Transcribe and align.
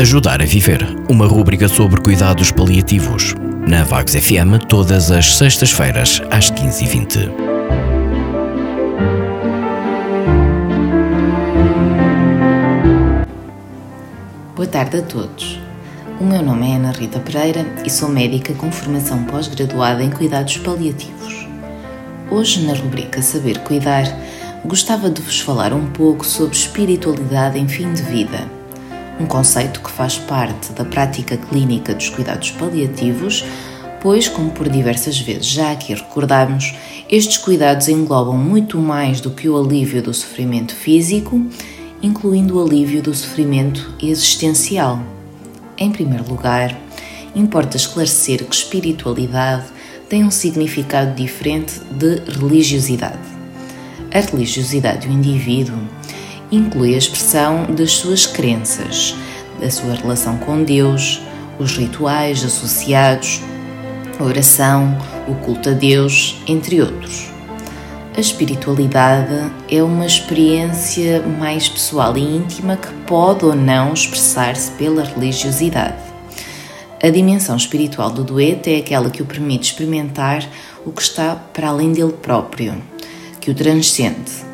Ajudar 0.00 0.40
a 0.40 0.44
Viver, 0.44 0.78
uma 1.10 1.26
rúbrica 1.26 1.66
sobre 1.66 2.00
cuidados 2.00 2.52
paliativos. 2.52 3.34
Na 3.66 3.82
Vagos 3.82 4.14
FM, 4.14 4.64
todas 4.68 5.10
as 5.10 5.34
sextas-feiras, 5.36 6.22
às 6.30 6.52
15h20. 6.52 7.28
Boa 14.54 14.68
tarde 14.68 14.98
a 14.98 15.02
todos. 15.02 15.60
O 16.20 16.24
meu 16.24 16.42
nome 16.42 16.70
é 16.70 16.76
Ana 16.76 16.92
Rita 16.92 17.18
Pereira 17.18 17.66
e 17.84 17.90
sou 17.90 18.08
médica 18.08 18.54
com 18.54 18.70
formação 18.70 19.24
pós-graduada 19.24 20.00
em 20.00 20.10
cuidados 20.10 20.58
paliativos. 20.58 21.48
Hoje, 22.30 22.64
na 22.64 22.74
rubrica 22.74 23.20
Saber 23.20 23.58
Cuidar, 23.64 24.04
gostava 24.64 25.10
de 25.10 25.20
vos 25.20 25.40
falar 25.40 25.72
um 25.72 25.86
pouco 25.86 26.24
sobre 26.24 26.56
espiritualidade 26.56 27.58
em 27.58 27.66
fim 27.66 27.92
de 27.92 28.02
vida 28.02 28.57
um 29.20 29.26
conceito 29.26 29.80
que 29.80 29.90
faz 29.90 30.16
parte 30.16 30.72
da 30.72 30.84
prática 30.84 31.36
clínica 31.36 31.94
dos 31.94 32.08
cuidados 32.08 32.50
paliativos, 32.52 33.44
pois, 34.00 34.28
como 34.28 34.50
por 34.50 34.68
diversas 34.68 35.18
vezes 35.18 35.46
já 35.46 35.72
aqui 35.72 35.92
recordamos, 35.94 36.74
estes 37.10 37.36
cuidados 37.36 37.88
englobam 37.88 38.36
muito 38.36 38.78
mais 38.78 39.20
do 39.20 39.30
que 39.30 39.48
o 39.48 39.58
alívio 39.58 40.02
do 40.02 40.14
sofrimento 40.14 40.74
físico, 40.74 41.44
incluindo 42.02 42.56
o 42.56 42.64
alívio 42.64 43.02
do 43.02 43.12
sofrimento 43.12 43.92
existencial. 44.00 45.02
Em 45.76 45.90
primeiro 45.90 46.28
lugar, 46.28 46.78
importa 47.34 47.76
esclarecer 47.76 48.44
que 48.44 48.54
espiritualidade 48.54 49.66
tem 50.08 50.24
um 50.24 50.30
significado 50.30 51.14
diferente 51.14 51.80
de 51.90 52.20
religiosidade. 52.38 53.18
A 54.12 54.20
religiosidade 54.20 55.06
do 55.06 55.12
indivíduo 55.12 55.78
inclui 56.50 56.94
a 56.94 56.98
expressão 56.98 57.66
das 57.66 57.92
suas 57.92 58.26
crenças, 58.26 59.14
da 59.60 59.70
sua 59.70 59.94
relação 59.94 60.38
com 60.38 60.62
Deus, 60.62 61.20
os 61.58 61.76
rituais 61.76 62.44
associados, 62.44 63.40
a 64.18 64.24
oração, 64.24 64.96
o 65.28 65.34
culto 65.34 65.70
a 65.70 65.72
Deus, 65.72 66.40
entre 66.46 66.80
outros. 66.80 67.28
A 68.16 68.20
espiritualidade 68.20 69.52
é 69.70 69.82
uma 69.82 70.06
experiência 70.06 71.22
mais 71.22 71.68
pessoal 71.68 72.16
e 72.16 72.20
íntima 72.20 72.76
que 72.76 72.92
pode 73.06 73.44
ou 73.44 73.54
não 73.54 73.92
expressar-se 73.92 74.72
pela 74.72 75.04
religiosidade. 75.04 76.08
A 77.00 77.10
dimensão 77.10 77.56
espiritual 77.56 78.10
do 78.10 78.24
doente 78.24 78.72
é 78.72 78.78
aquela 78.78 79.08
que 79.08 79.22
o 79.22 79.26
permite 79.26 79.70
experimentar 79.70 80.44
o 80.84 80.90
que 80.90 81.02
está 81.02 81.36
para 81.36 81.68
além 81.68 81.92
dele 81.92 82.12
próprio, 82.12 82.74
que 83.40 83.52
o 83.52 83.54
transcende 83.54 84.48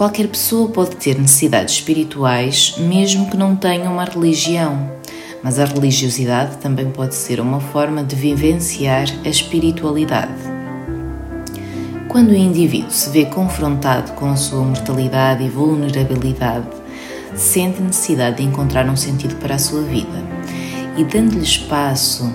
Qualquer 0.00 0.28
pessoa 0.28 0.66
pode 0.70 0.96
ter 0.96 1.18
necessidades 1.18 1.74
espirituais, 1.74 2.76
mesmo 2.78 3.28
que 3.28 3.36
não 3.36 3.54
tenha 3.54 3.90
uma 3.90 4.06
religião, 4.06 4.90
mas 5.42 5.58
a 5.58 5.66
religiosidade 5.66 6.56
também 6.56 6.90
pode 6.90 7.14
ser 7.14 7.38
uma 7.38 7.60
forma 7.60 8.02
de 8.02 8.16
vivenciar 8.16 9.04
a 9.22 9.28
espiritualidade. 9.28 10.32
Quando 12.08 12.30
o 12.30 12.34
indivíduo 12.34 12.90
se 12.90 13.10
vê 13.10 13.26
confrontado 13.26 14.12
com 14.12 14.30
a 14.30 14.36
sua 14.36 14.64
mortalidade 14.64 15.44
e 15.44 15.50
vulnerabilidade, 15.50 16.66
sente 17.36 17.82
necessidade 17.82 18.38
de 18.38 18.44
encontrar 18.44 18.88
um 18.88 18.96
sentido 18.96 19.36
para 19.36 19.56
a 19.56 19.58
sua 19.58 19.82
vida. 19.82 20.24
E 20.96 21.04
dando-lhe 21.04 21.44
espaço 21.44 22.32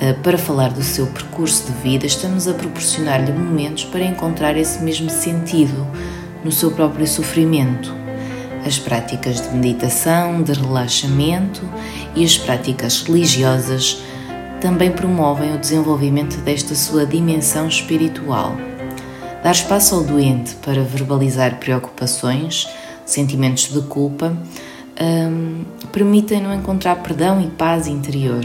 eh, 0.00 0.12
para 0.12 0.36
falar 0.36 0.72
do 0.72 0.82
seu 0.82 1.06
percurso 1.06 1.70
de 1.70 1.88
vida, 1.88 2.04
estamos 2.04 2.48
a 2.48 2.54
proporcionar-lhe 2.54 3.30
momentos 3.30 3.84
para 3.84 4.04
encontrar 4.04 4.56
esse 4.56 4.82
mesmo 4.82 5.08
sentido 5.08 5.86
no 6.46 6.52
seu 6.52 6.70
próprio 6.70 7.04
sofrimento. 7.08 7.92
As 8.64 8.78
práticas 8.78 9.40
de 9.40 9.56
meditação, 9.56 10.42
de 10.44 10.52
relaxamento 10.52 11.60
e 12.14 12.24
as 12.24 12.38
práticas 12.38 13.02
religiosas 13.02 14.00
também 14.60 14.92
promovem 14.92 15.54
o 15.54 15.58
desenvolvimento 15.58 16.36
desta 16.42 16.76
sua 16.76 17.04
dimensão 17.04 17.66
espiritual. 17.66 18.56
Dar 19.42 19.50
espaço 19.50 19.96
ao 19.96 20.04
doente 20.04 20.54
para 20.64 20.82
verbalizar 20.82 21.58
preocupações, 21.58 22.68
sentimentos 23.04 23.72
de 23.72 23.80
culpa, 23.82 24.36
um, 25.00 25.64
permitem-no 25.90 26.54
encontrar 26.54 27.02
perdão 27.02 27.40
e 27.40 27.48
paz 27.48 27.88
interior. 27.88 28.44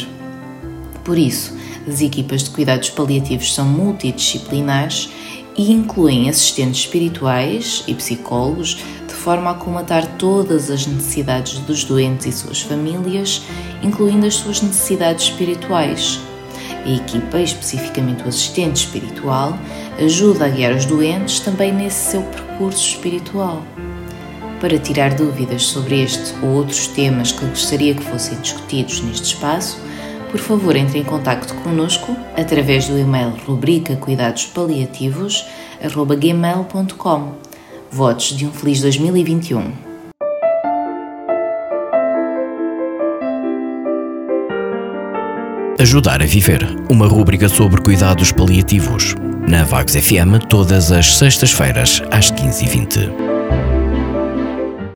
Por 1.03 1.19
isso, 1.19 1.55
as 1.87 2.01
equipas 2.01 2.43
de 2.43 2.49
cuidados 2.49 2.89
paliativos 2.89 3.53
são 3.53 3.65
multidisciplinares 3.65 5.09
e 5.57 5.71
incluem 5.71 6.29
assistentes 6.29 6.81
espirituais 6.81 7.83
e 7.87 7.93
psicólogos 7.93 8.77
de 9.07 9.13
forma 9.13 9.51
a 9.51 9.55
comatar 9.55 10.17
todas 10.17 10.71
as 10.71 10.87
necessidades 10.87 11.59
dos 11.59 11.83
doentes 11.83 12.25
e 12.25 12.31
suas 12.31 12.61
famílias, 12.61 13.43
incluindo 13.83 14.25
as 14.25 14.35
suas 14.35 14.61
necessidades 14.61 15.25
espirituais. 15.25 16.19
A 16.85 16.89
equipa, 16.89 17.39
especificamente 17.39 18.23
o 18.23 18.27
assistente 18.27 18.77
espiritual, 18.77 19.57
ajuda 20.03 20.45
a 20.45 20.49
guiar 20.49 20.73
os 20.73 20.85
doentes 20.85 21.39
também 21.39 21.71
nesse 21.71 22.11
seu 22.11 22.23
percurso 22.23 22.87
espiritual. 22.87 23.61
Para 24.59 24.79
tirar 24.79 25.13
dúvidas 25.13 25.63
sobre 25.63 26.01
este 26.01 26.33
ou 26.41 26.49
outros 26.49 26.87
temas 26.87 27.31
que 27.31 27.45
gostaria 27.45 27.93
que 27.93 28.03
fossem 28.03 28.39
discutidos 28.39 29.01
neste 29.01 29.35
espaço, 29.35 29.79
por 30.31 30.39
favor 30.39 30.75
entre 30.75 30.97
em 30.99 31.03
contato 31.03 31.53
conosco 31.55 32.15
através 32.35 32.87
do 32.87 32.97
e-mail 32.97 33.33
rubrica 33.45 33.95
cuidados 33.97 34.45
paliativos 34.45 35.45
gmail.com. 36.19 37.33
Votos 37.91 38.37
de 38.37 38.45
um 38.45 38.51
feliz 38.51 38.81
2021. 38.81 39.91
Ajudar 45.77 46.21
a 46.21 46.25
Viver, 46.25 46.63
uma 46.89 47.07
rúbrica 47.07 47.49
sobre 47.49 47.81
cuidados 47.81 48.31
paliativos. 48.31 49.15
Na 49.47 49.63
Vagos 49.63 49.95
FM, 49.95 50.45
todas 50.47 50.91
as 50.91 51.17
sextas-feiras, 51.17 52.03
às 52.11 52.31
15h20. 52.31 53.30